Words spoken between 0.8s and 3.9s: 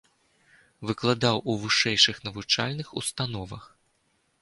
Выкладаў у вышэйшых навучальных установах.